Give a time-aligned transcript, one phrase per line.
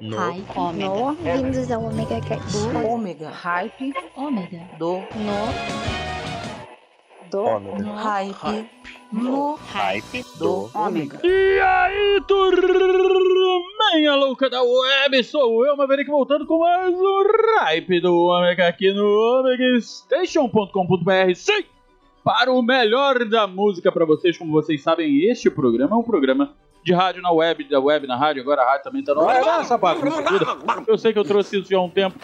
[0.00, 0.16] No.
[0.16, 0.44] Hype.
[0.56, 1.22] Ômega.
[1.22, 2.56] Bem-vindos ao Omega Cast.
[2.68, 3.30] Do ômega.
[3.30, 3.92] Hype.
[4.16, 4.60] Ômega.
[4.78, 5.48] Do No.
[7.28, 7.78] do Ômega.
[7.82, 7.94] No.
[7.94, 8.70] hype.
[9.12, 11.18] No Hype do do ômega.
[11.24, 17.24] E aí, turminha louca da web, sou eu, Maverick, voltando com mais um
[17.58, 21.34] Hype do Ômega aqui no OmegaStation.com.br.
[21.34, 21.64] Sim!
[22.22, 26.54] Para o melhor da música para vocês, como vocês sabem, este programa é um programa
[26.88, 29.42] de rádio na web, da web na rádio, agora a rádio também tá no ar.
[29.46, 30.82] Ah, essa bagunça toda.
[30.86, 32.18] Eu sei que eu trouxe isso já há um tempo.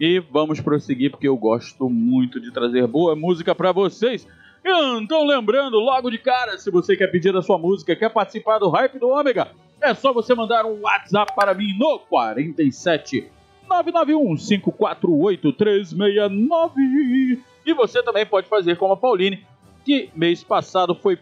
[0.00, 4.26] E vamos prosseguir, porque eu gosto muito de trazer boa música para vocês.
[4.64, 8.70] Então, lembrando, logo de cara, se você quer pedir a sua música, quer participar do
[8.70, 9.48] Hype do Ômega,
[9.80, 13.30] é só você mandar um WhatsApp para mim no 47
[13.68, 17.42] 991 548 369.
[17.66, 19.44] E você também pode fazer como a Pauline,
[19.84, 21.18] que mês passado foi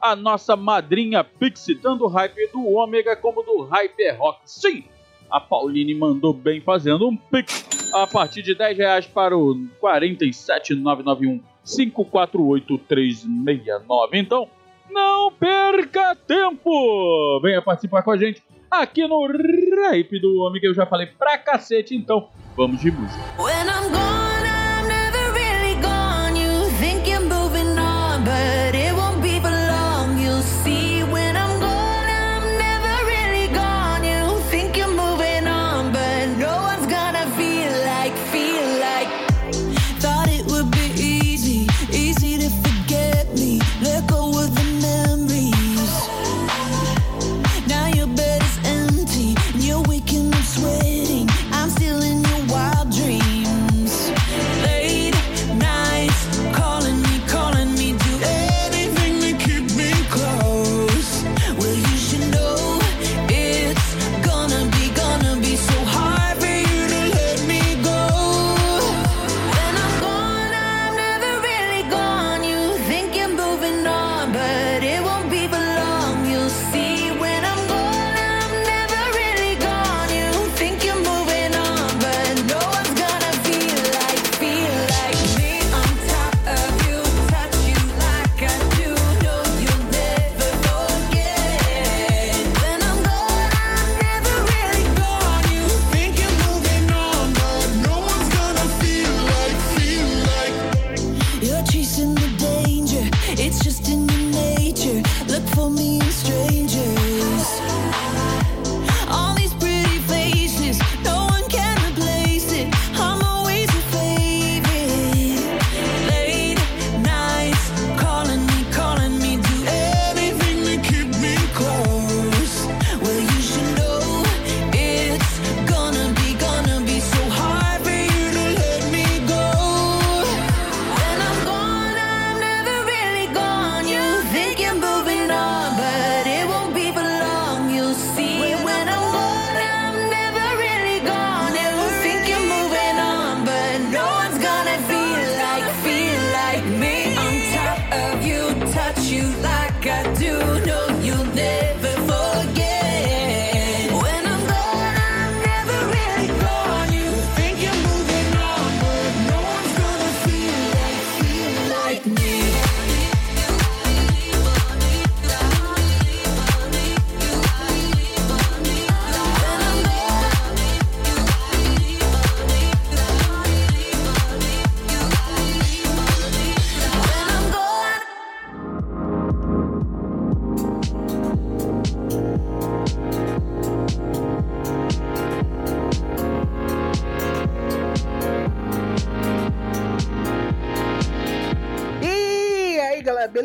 [0.00, 4.40] a nossa madrinha Pixie, tanto Hype do Ômega como do Hyper Rock.
[4.44, 4.84] Sim,
[5.30, 11.40] a Pauline mandou bem fazendo um Pix a partir de 10 reais para o 47991
[11.64, 14.18] 548 369.
[14.18, 14.48] Então,
[14.90, 17.40] não perca tempo!
[17.42, 20.66] Venha participar com a gente aqui no Hype do Ômega.
[20.66, 23.22] Eu já falei pra cacete, então vamos de música.
[23.38, 24.27] When I'm gone,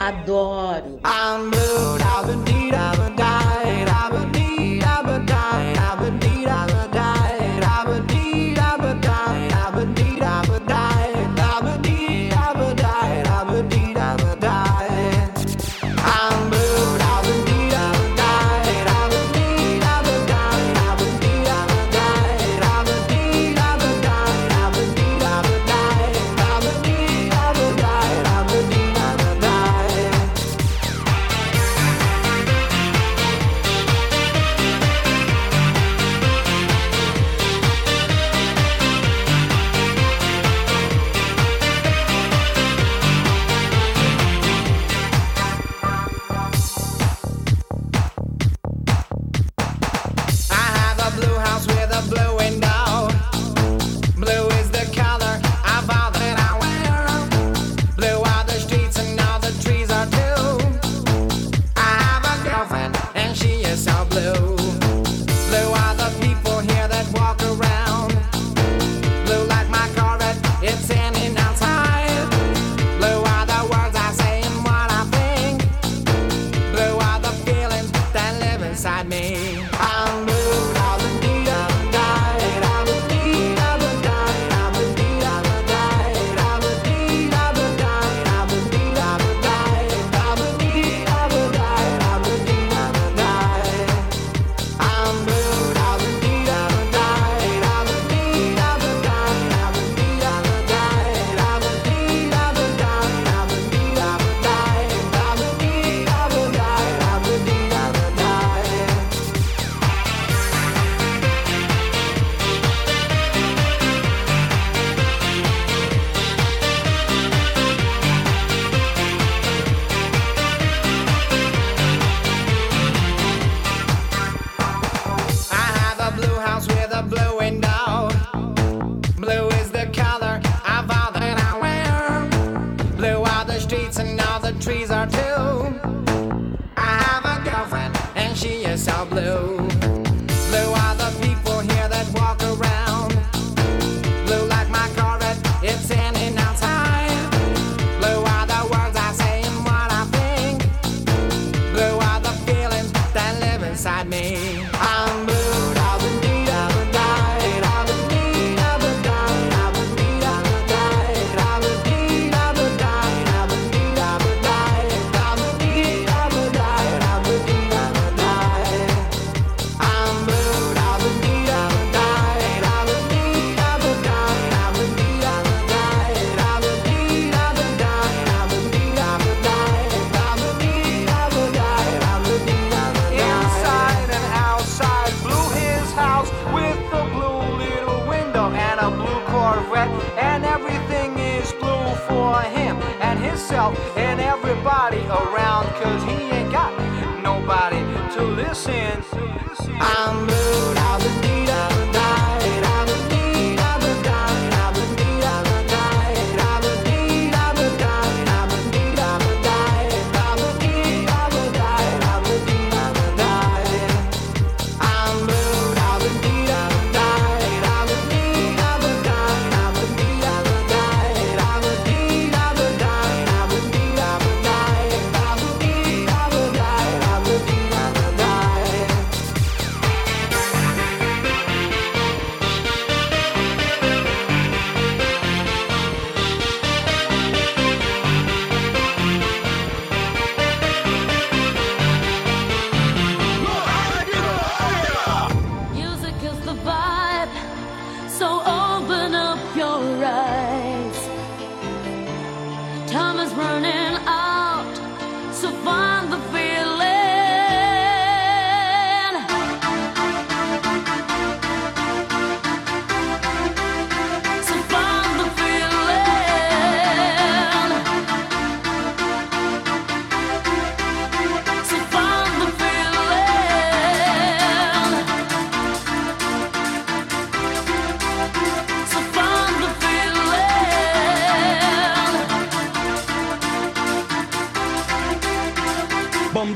[0.00, 1.00] Adoro.
[1.04, 4.23] I'm blue, I've been deep, I've been died, I've been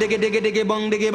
[0.08, 1.10] diggy diggy diggy boom diggy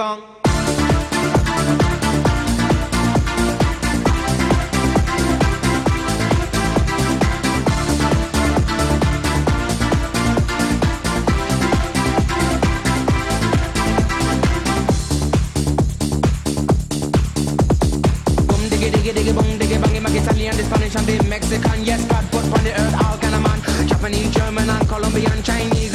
[21.06, 24.88] the Mexican Yes, God put on the earth all kind of man Japanese, German and
[24.88, 25.93] Colombian Chinese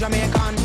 [0.00, 0.56] Jamaican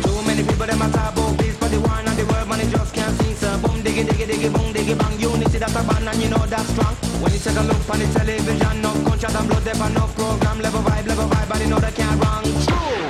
[0.00, 1.14] Too many people a talk
[1.60, 3.18] but the war and the world it just can't
[3.60, 6.94] boom diggy diggy diggy boom diggy bang, unity that's band and you know that's strong.
[7.20, 10.80] When you take a look on the television, no gunshot and blood, no program, level
[10.80, 12.44] vibe, level vibe, but you know they can't wrong.
[12.64, 13.09] True.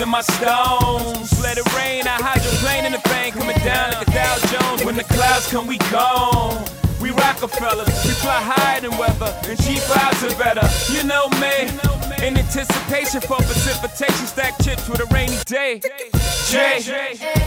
[0.00, 1.28] In my stones.
[1.42, 2.06] Let it rain.
[2.06, 3.34] I hydroplane in the bank.
[3.34, 4.84] Coming down like a Dow Jones.
[4.84, 6.64] When the clouds come, we gone.
[7.00, 7.88] We Rockefellers.
[8.04, 9.32] We fly higher than weather.
[9.48, 10.64] And G5s are better.
[10.92, 11.68] You know me.
[12.26, 14.26] In anticipation for precipitation.
[14.26, 15.80] Stack chips with a rainy day.
[16.48, 16.80] Jay.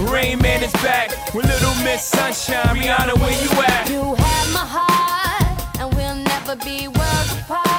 [0.10, 1.10] Rain Man is back.
[1.33, 2.75] With Little Miss Sunshine.
[2.75, 3.89] Rihanna, where you at?
[3.89, 7.73] You have my heart, and we'll never be worlds apart.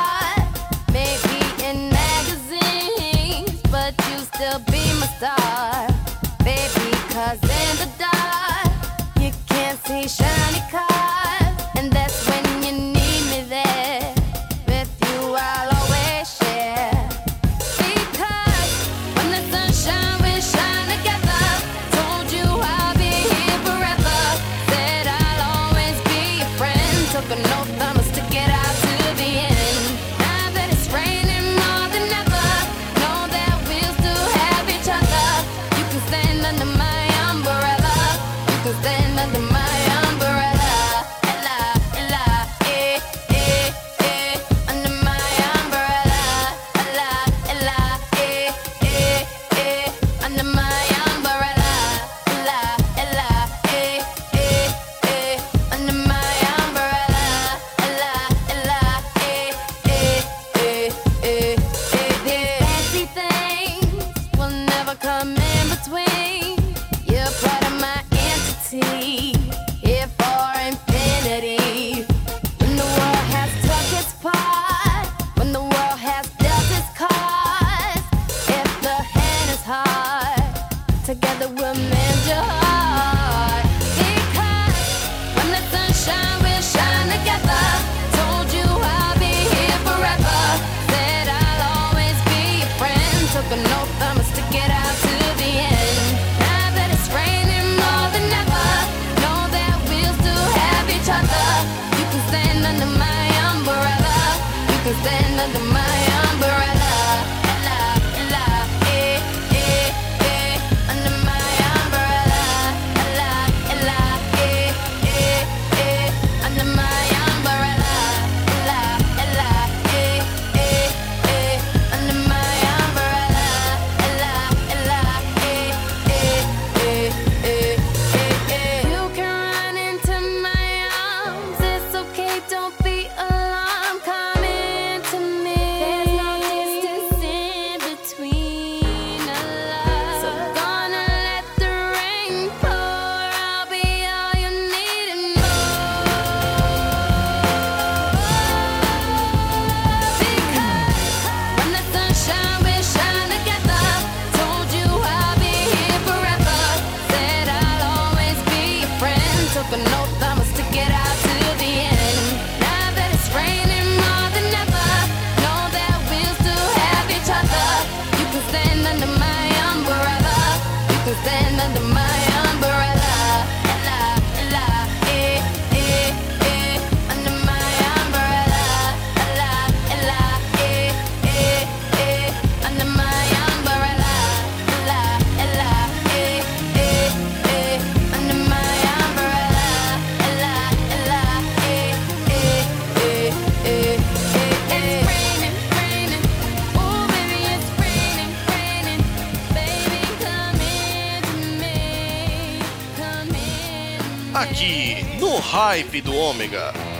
[205.54, 206.93] Hype do Ômega.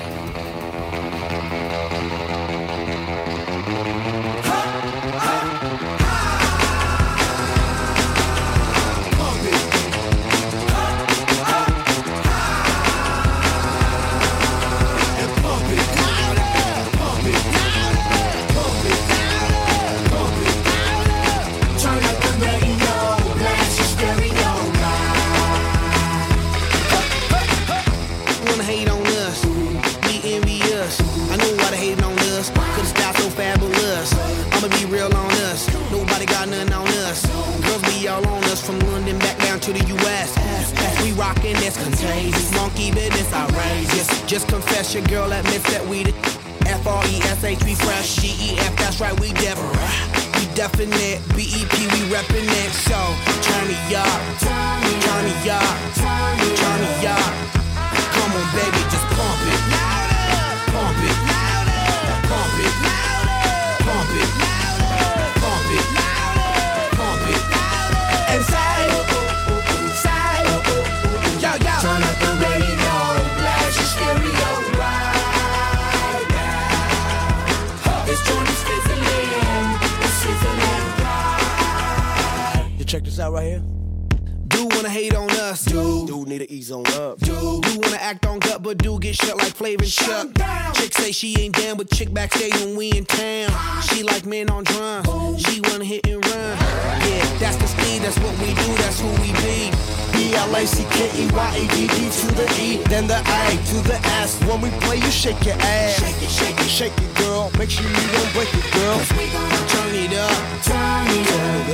[85.15, 86.07] Do wanna on us, do.
[86.09, 87.61] Do need to ease on up, do.
[87.63, 90.27] Do wanna act on gut, but do get shut like Flavor Chuck.
[90.75, 93.49] Chick say she ain't down, but chick backstage when we in town.
[93.83, 95.07] She like men on drums,
[95.47, 96.59] she wanna hit and run.
[97.07, 99.71] Yeah, that's the speed, that's what we do, that's who we be.
[100.15, 104.41] B-L-A-C-K-E-Y-A-D-D to the E, then the A to the S.
[104.47, 106.01] When we play, you shake your ass.
[106.01, 107.53] Shake it, shake it, shake it, girl.
[107.57, 108.99] Make sure you don't break it, girl.
[108.99, 111.69] Turn it up, Turn it up,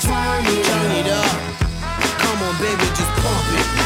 [0.00, 1.55] turn it turn it up.
[2.46, 3.85] On, baby, just pump it.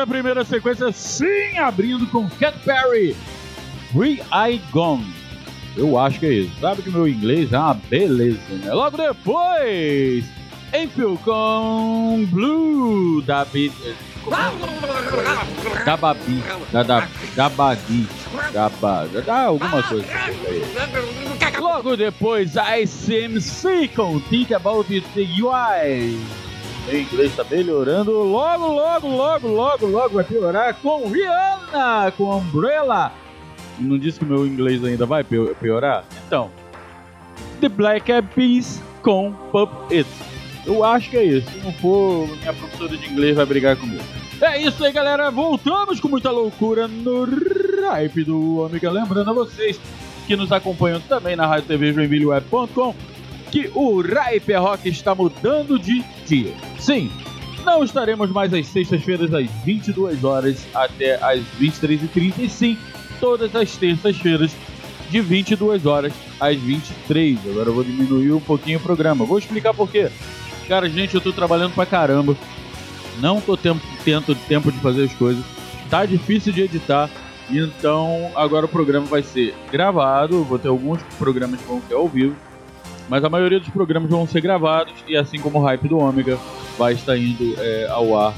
[0.00, 3.14] Da primeira sequência, sim, abrindo com Cat Perry,
[3.92, 5.12] Free I Gone.
[5.76, 6.52] Eu acho que é isso.
[6.58, 8.72] Sabe que meu inglês é uma beleza, né?
[8.72, 10.24] Logo depois,
[10.72, 13.70] Enfio com Blue da Bi...
[15.84, 16.42] Da Babi.
[16.72, 18.06] Da, da, da Badi.
[18.52, 19.04] Da Ba...
[19.04, 20.06] Da alguma coisa.
[21.58, 26.39] Logo depois, ICMC com Think About It The UI.
[26.90, 28.10] Meu inglês tá melhorando.
[28.10, 33.12] Logo, logo, logo, logo, logo vai piorar com Rihanna, com Umbrella.
[33.78, 36.04] Não disse que meu inglês ainda vai piorar?
[36.26, 36.50] Então,
[37.60, 40.08] The Black Eyed Peas com Pump It.
[40.66, 41.50] Eu acho que é isso.
[41.50, 44.02] Se não for, minha professora de inglês vai brigar comigo.
[44.40, 45.30] É isso aí, galera.
[45.30, 47.26] Voltamos com muita loucura no
[47.88, 48.90] hype do Ômega.
[48.90, 49.80] Lembrando a vocês
[50.26, 52.94] que nos acompanham também na Rádio TV Joinvilleweb.com
[53.50, 56.54] que o Hype Rock está mudando de dia.
[56.78, 57.10] Sim,
[57.64, 62.78] não estaremos mais às sextas-feiras às 22 horas até às 23h30 e sim,
[63.18, 64.52] todas as terças-feiras
[65.10, 67.38] de 22 horas às 23.
[67.50, 69.24] Agora eu vou diminuir um pouquinho o programa.
[69.24, 70.08] Vou explicar por quê.
[70.68, 72.36] Cara, gente, eu tô trabalhando pra caramba.
[73.20, 73.80] Não tô tendo
[74.46, 75.44] tempo de fazer as coisas.
[75.90, 77.10] Tá difícil de editar.
[77.50, 80.44] Então agora o programa vai ser gravado.
[80.44, 82.36] Vou ter alguns programas que vão ser ao vivo.
[83.10, 84.94] Mas a maioria dos programas vão ser gravados.
[85.08, 86.38] E assim como o Hype do Ômega
[86.78, 88.32] vai estar indo é, ao ar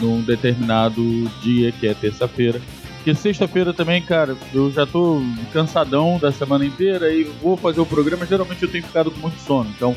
[0.00, 1.00] num determinado
[1.40, 2.60] dia, que é terça-feira.
[2.96, 7.86] Porque sexta-feira também, cara, eu já tô cansadão da semana inteira e vou fazer o
[7.86, 8.26] programa.
[8.26, 9.70] Geralmente eu tenho ficado com muito sono.
[9.70, 9.94] Então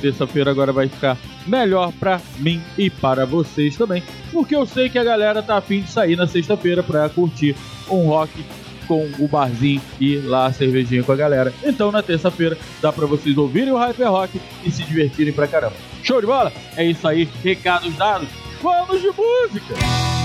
[0.00, 1.16] terça-feira agora vai ficar
[1.46, 5.82] melhor para mim e para vocês também, porque eu sei que a galera tá afim
[5.82, 7.54] de sair na sexta-feira para curtir
[7.88, 8.44] um rock
[8.86, 11.52] com o barzinho e lá a cervejinha com a galera.
[11.62, 15.76] Então na terça-feira dá para vocês ouvirem o Hyper Rock e se divertirem pra caramba.
[16.02, 16.52] Show de bola?
[16.76, 18.28] É isso aí, recados dados.
[18.62, 20.21] Vamos de música!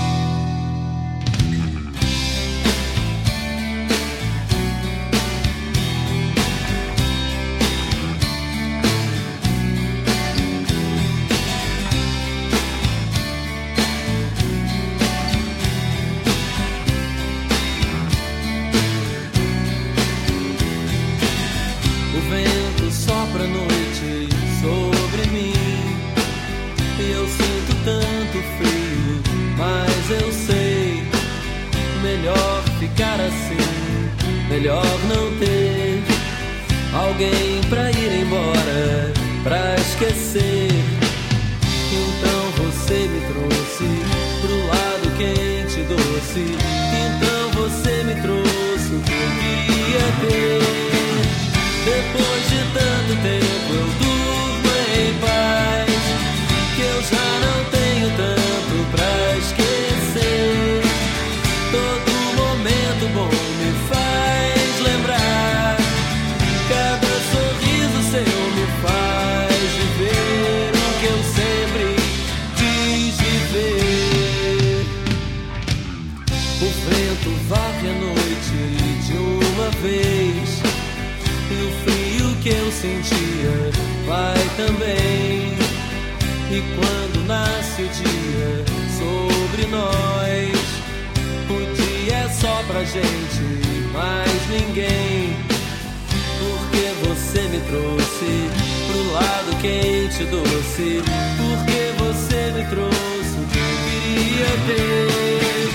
[97.68, 98.50] Trouxe
[98.86, 101.02] pro lado quente e doce.
[101.36, 105.70] Porque você me trouxe o que eu queria ter.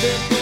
[0.00, 0.35] Depois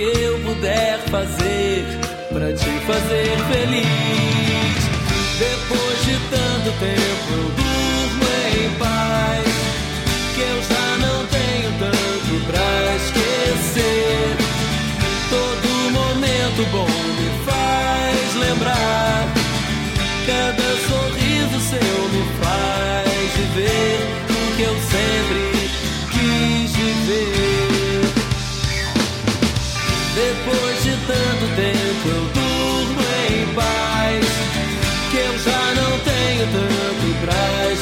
[0.00, 1.84] que eu puder fazer
[2.32, 4.80] pra te fazer feliz.
[5.38, 8.24] Depois de tanto tempo eu durmo
[8.56, 9.44] em paz,
[10.34, 14.36] que eu já não tenho tanto pra esquecer.
[15.28, 19.28] Todo momento bom me faz lembrar.
[20.26, 24.19] Cada sorriso seu me faz viver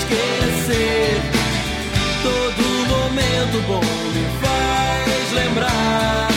[0.09, 1.21] esquecer.
[2.23, 6.29] Todo momento bom me faz lembrar.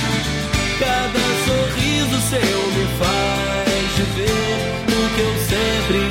[0.80, 6.11] Cada sorriso seu me faz viver o que eu sempre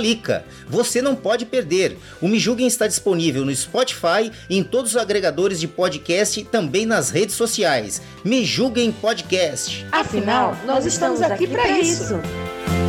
[0.67, 1.97] Você não pode perder.
[2.21, 6.85] O Me Julguem está disponível no Spotify em todos os agregadores de podcast e também
[6.85, 8.01] nas redes sociais.
[8.23, 9.85] Me Julguem Podcast.
[9.91, 12.15] Afinal, nós estamos aqui para isso.
[12.15, 12.80] Without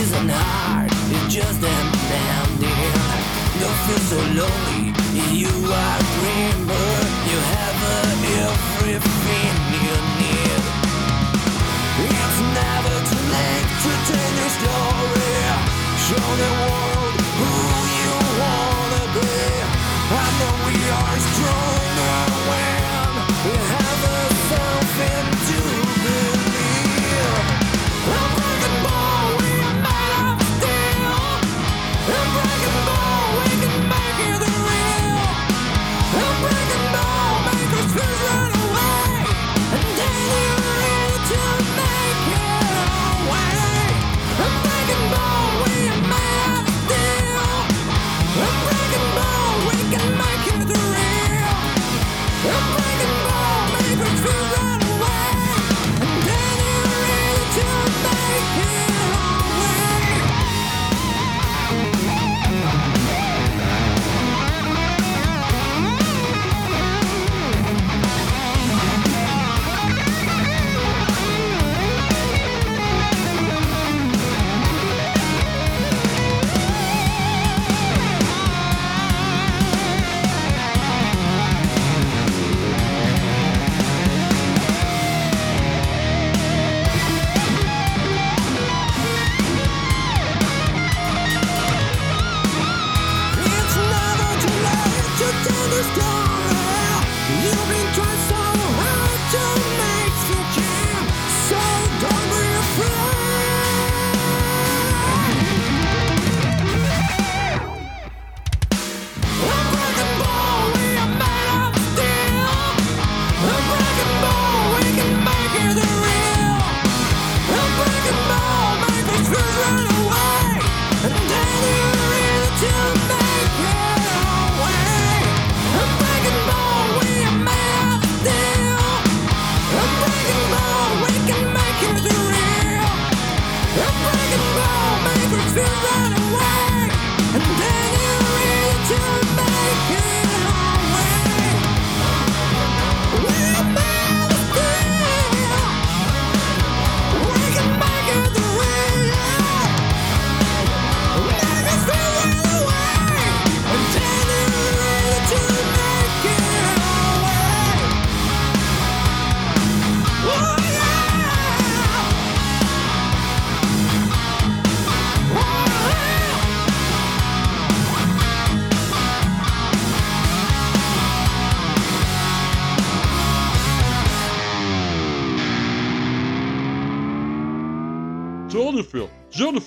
[0.00, 2.70] isn't hard, it's just ending.
[3.60, 4.94] Don't feel so lonely,
[5.34, 5.97] you are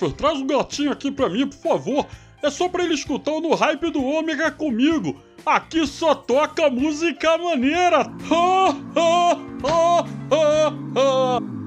[0.10, 2.08] Traz um gatinho aqui pra mim, por favor.
[2.42, 5.16] É só pra ele escutar o No Hype do Ômega comigo.
[5.46, 8.00] Aqui só toca música maneira.
[8.00, 9.32] Ha, ha,
[9.64, 11.62] ha, ha, ha.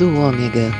[0.00, 0.79] Do Ômega.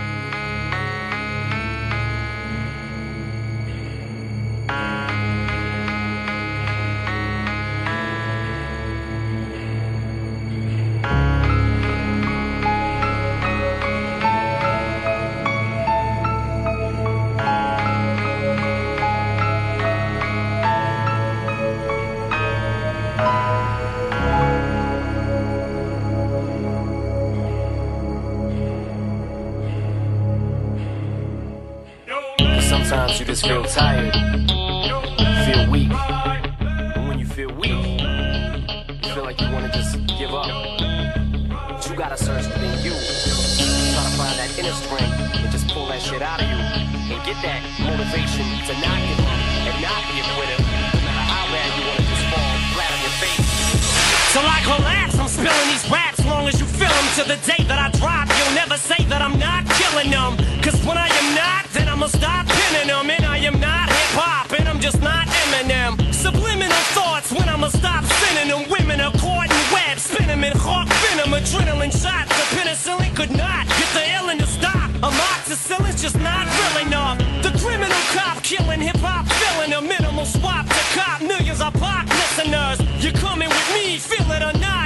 [46.73, 50.61] and get that motivation to not give up and not be a quitter,
[54.31, 57.07] So like I collapse, I'm spilling these raps long as you feel them.
[57.19, 60.39] To the day that I drop, you'll never say that I'm not killing them.
[60.63, 63.11] Cause when I am not, then I'ma stop pinning them.
[63.11, 65.99] And I am not hip hop, and I'm just not Eminem.
[66.15, 68.71] Subliminal thoughts when I'ma stop spinning them.
[68.71, 72.31] Women are caught in webs, spin them in hawk venom, adrenaline shots.
[72.31, 74.40] The penicillin could not get the illness
[75.51, 77.19] the ceiling's just not real enough.
[77.43, 81.21] The criminal cop killing hip hop, filling a minimal swap to cop.
[81.23, 82.79] Millions of pop listeners.
[83.03, 84.80] You're coming with me, feel it or not.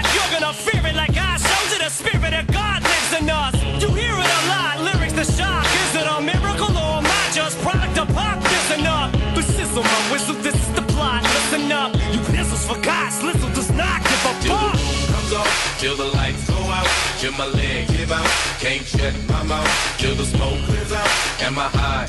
[17.35, 18.30] Till my leg give out,
[18.61, 19.99] can't shut my mouth.
[19.99, 21.09] Till the smoke clears out,
[21.43, 22.07] and my high,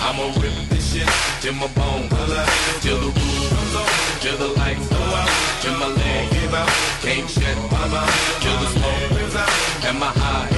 [0.00, 1.08] I'ma rip this shit
[1.42, 2.44] till my bone color.
[2.80, 3.88] Till the roof comes on,
[4.20, 5.28] till the lights go out.
[5.60, 6.72] Till my leg give out,
[7.04, 8.40] can't shut my mouth.
[8.40, 9.52] Till the smoke clears out,
[9.84, 10.48] and my high,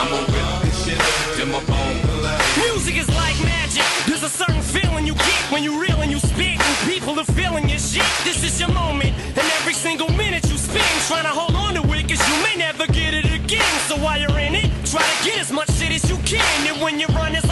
[0.00, 1.02] I'ma rip this shit
[1.36, 2.38] till my bone color.
[2.64, 3.84] Music is like magic.
[4.06, 7.28] There's a certain feeling you get when you reel and you spit, and people are
[7.36, 8.08] feeling your shit.
[8.24, 11.47] This is your moment, and every single minute you spend trying to hold
[12.92, 13.74] get it again.
[13.88, 16.66] So while you're in it, try to get as much shit as you can.
[16.66, 17.47] And when you run, it's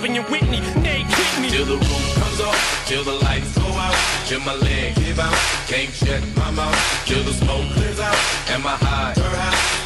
[0.00, 1.50] loving you, Whitney, nay, Whitney.
[1.50, 3.94] Till the roof comes off, till the lights go out,
[4.26, 5.36] till my leg give out,
[5.68, 6.74] can't shut my mouth,
[7.04, 8.16] till the smoke clears out,
[8.48, 9.12] and my high,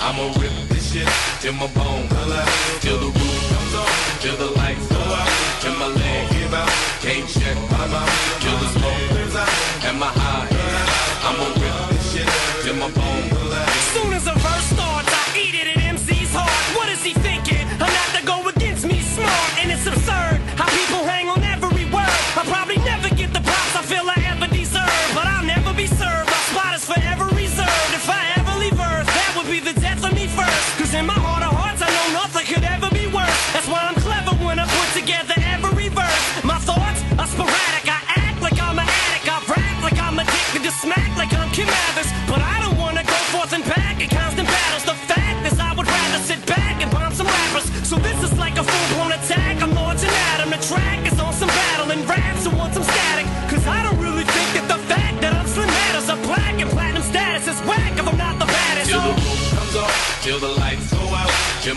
[0.06, 1.08] I'ma rip this shit
[1.40, 5.74] till my bone collapse, till the roof comes off, till the lights go out, till
[5.82, 6.70] my leg give out,
[7.02, 9.83] can't shut my mouth, till the smoke clears out.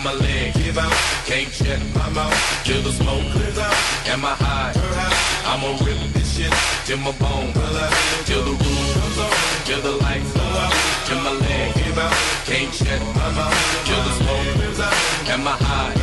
[0.08, 0.94] my leg give out.
[1.26, 3.76] Can't shut my mouth till the smoke clears out.
[4.08, 4.72] and my high?
[5.52, 6.54] I'ma rip this shit
[6.86, 7.94] till my bone pull out.
[8.26, 9.32] Till the roof comes on,
[9.68, 10.74] till the lights go out.
[11.08, 12.16] Till my leg give out.
[12.46, 14.96] Can't shut my mouth till the smoke clears out.
[15.34, 15.97] and my high?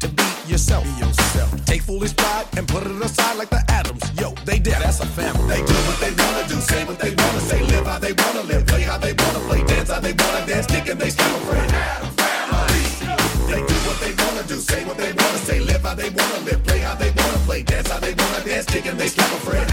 [0.00, 0.84] To be yourself.
[0.84, 1.64] Be yourself.
[1.64, 4.02] Take foolish pride and put it aside like the atoms.
[4.20, 4.74] Yo, they did.
[4.74, 5.46] That's a family.
[5.48, 8.42] They do what they wanna do, say what they wanna say, live how they wanna
[8.42, 11.30] live, play how they wanna play, dance how they wanna dance, kick and they stop
[11.42, 11.70] afraid.
[13.50, 16.40] They do what they wanna do, say what they wanna say, live how they wanna
[16.44, 19.32] live, play how they wanna play, dance how they wanna dance, kick and they slap
[19.32, 19.71] a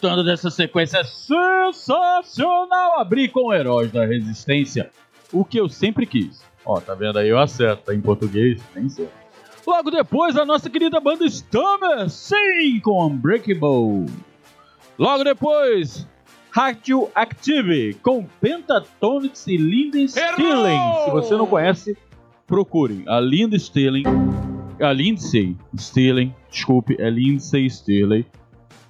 [0.00, 4.90] voltando dessa sequência sensacional, abri com Heróis da Resistência,
[5.30, 6.42] o que eu sempre quis.
[6.64, 7.28] Ó, tá vendo aí?
[7.28, 9.10] Eu acerto, tá em português, nem sei.
[9.66, 14.06] Logo depois, a nossa querida banda Stammer, sim, com Unbreakable.
[14.98, 16.08] Logo depois,
[16.50, 21.04] Radioactive, com Pentatonix e Linda Stirling.
[21.04, 21.94] Se você não conhece,
[22.46, 23.04] procurem.
[23.06, 24.04] A Linda Stirling,
[24.80, 28.24] a Lindsay Stirling, desculpe, é Lindsay Stirling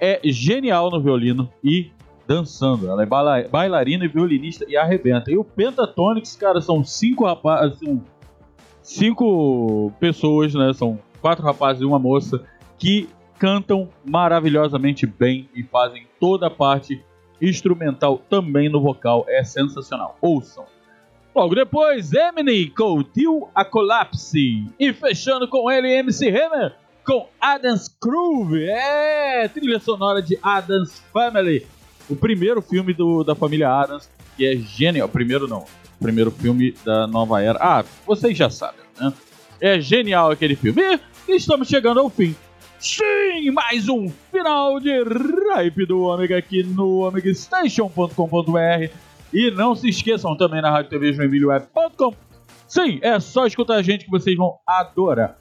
[0.00, 1.90] é genial no violino e
[2.26, 2.88] dançando.
[2.88, 5.30] Ela é baila- bailarina e violinista e arrebenta.
[5.30, 8.02] E o Pentatonix, cara, são cinco rapazes, são
[8.82, 10.72] cinco pessoas, né?
[10.72, 12.42] São quatro rapazes e uma moça
[12.78, 17.02] que cantam maravilhosamente bem e fazem toda a parte
[17.40, 19.24] instrumental também no vocal.
[19.28, 20.16] É sensacional.
[20.20, 20.64] Ouçam.
[21.34, 24.64] Logo depois, Eminem com Till a Collapse.
[24.78, 26.74] E fechando com ele, MC Hammer
[27.04, 28.64] com Adam's Groove.
[28.64, 31.66] É, trilha sonora de Adam's Family.
[32.08, 35.08] O primeiro filme do, da família Adams, que é genial.
[35.08, 35.64] Primeiro não.
[36.00, 37.58] Primeiro filme da nova era.
[37.60, 39.12] Ah, vocês já sabem, né?
[39.60, 40.80] É genial aquele filme.
[41.28, 42.34] E estamos chegando ao fim.
[42.78, 44.90] Sim, mais um final de
[45.52, 48.90] Hype do Ômega aqui no omegastation.com.br.
[49.32, 52.14] E não se esqueçam também na Rádio TV Joinvilleweb.com.
[52.66, 55.36] Sim, é só escutar a gente que vocês vão adorar.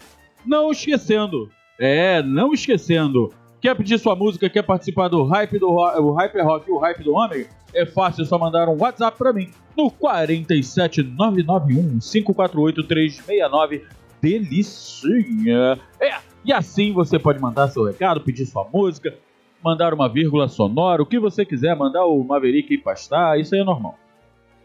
[0.46, 3.32] Não esquecendo, é, não esquecendo,
[3.62, 7.14] quer pedir sua música, quer participar do Hype do o Rock e o Hype do
[7.14, 7.48] Ômega?
[7.74, 13.86] É fácil, é só mandar um WhatsApp pra mim no 47991 548 369
[14.22, 15.80] Delicinha.
[16.00, 19.16] É, e assim você pode mandar seu recado, pedir sua música,
[19.64, 23.62] mandar uma vírgula sonora, o que você quiser, mandar o Maverick ir pastar, isso aí
[23.62, 23.98] é normal.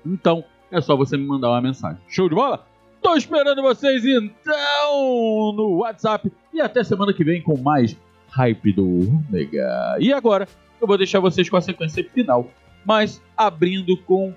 [0.05, 1.99] Então, é só você me mandar uma mensagem.
[2.09, 2.67] Show de bola?
[3.05, 7.95] Tô esperando vocês então no WhatsApp e até semana que vem com mais
[8.31, 9.99] Hype do Ômega.
[10.01, 10.49] E agora
[10.81, 12.49] eu vou deixar vocês com a sequência final,
[12.83, 14.33] mas abrindo com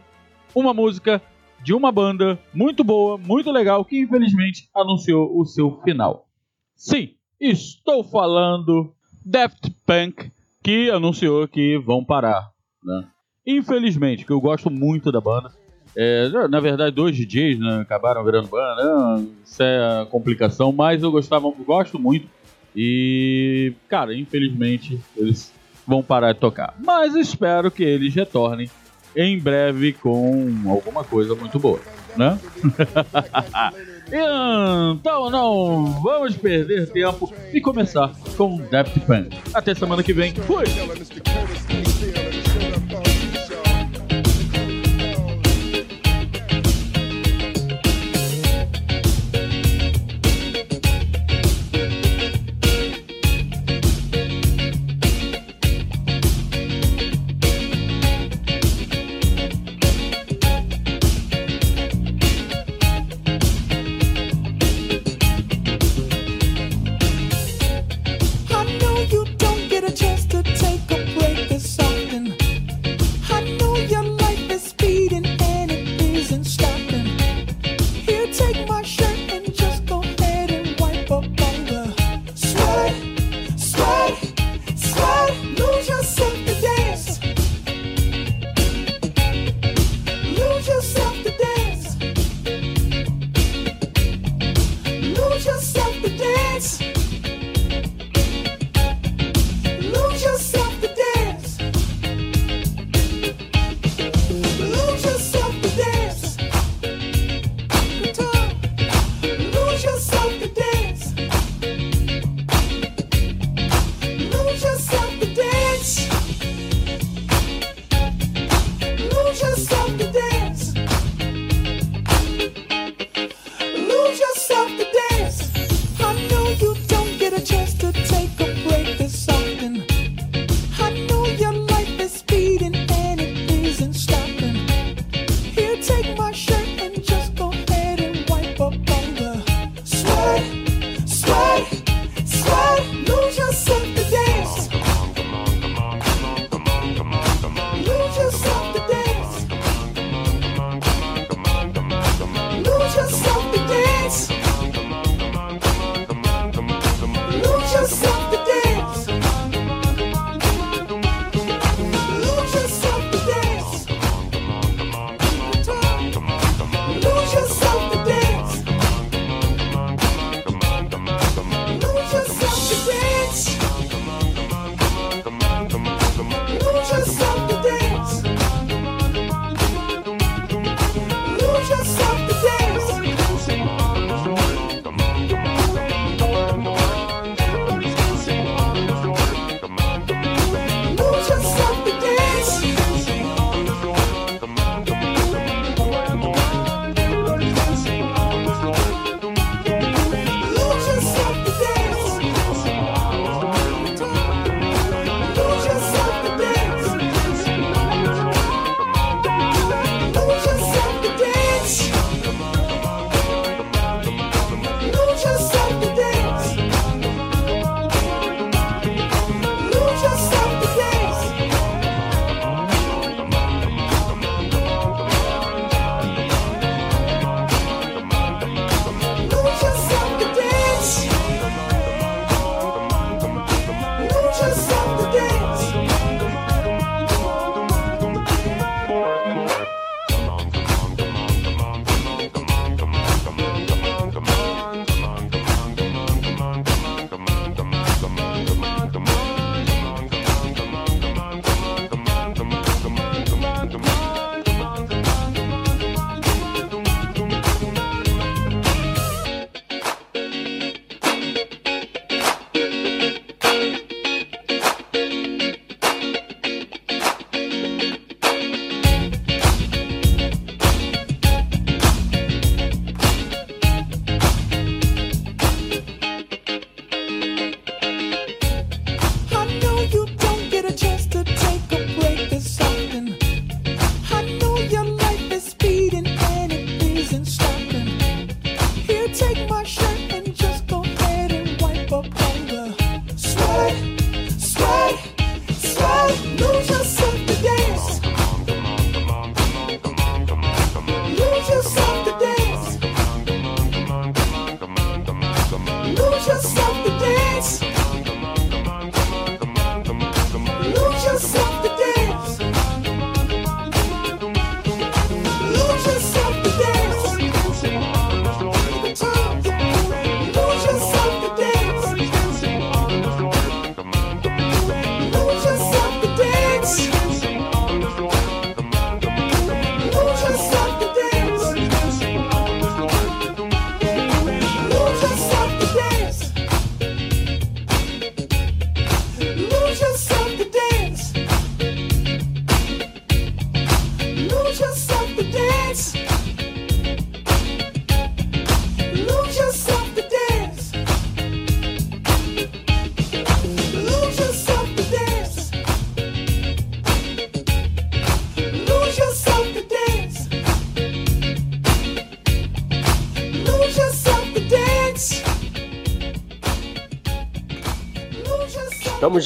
[0.53, 1.21] uma música
[1.63, 6.27] de uma banda muito boa, muito legal, que infelizmente anunciou o seu final.
[6.75, 8.93] Sim, estou falando
[9.25, 10.29] Daft Punk,
[10.61, 12.51] que anunciou que vão parar.
[12.83, 13.07] Né?
[13.47, 15.53] Infelizmente, que eu gosto muito da banda.
[15.99, 21.11] É, na verdade, dois DJs né, acabaram virando banda, né, isso é complicação, mas eu
[21.11, 22.27] gostava, gosto muito.
[22.75, 25.51] E, cara, infelizmente eles
[25.87, 26.75] vão parar de tocar.
[26.85, 28.69] Mas espero que eles retornem
[29.15, 31.79] em breve com alguma coisa muito boa.
[32.15, 32.37] né?
[34.13, 39.35] então não vamos perder tempo e começar com Daft Punk.
[39.51, 40.35] Até semana que vem.
[40.35, 40.65] Fui!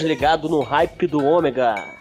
[0.04, 2.01] Ligados no hype do Ômega.